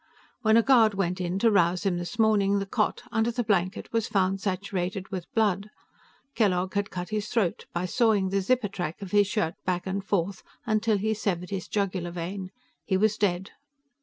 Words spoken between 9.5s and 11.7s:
back and forth till he severed his